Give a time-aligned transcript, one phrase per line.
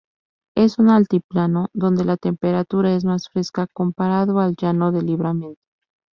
[0.55, 5.59] Es un altiplano donde la temperatura es más fresca comparado al llano de Livramento.